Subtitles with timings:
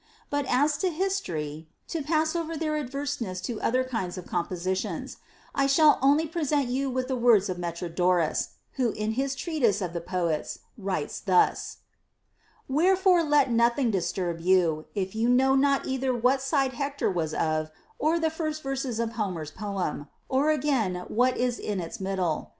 [0.31, 5.17] But as to history— to pass over their aversedness to other kinds of compositions—
[5.53, 9.93] I shall only present you with the words of Metrodorus, who in his treatise of
[9.93, 11.77] the Poets writes thus:
[12.67, 17.35] Wherefore let it never disturb you, if you know not either what side Hector was
[17.35, 22.49] of, or the first verses in Homer's Poem, or again what is in its middle.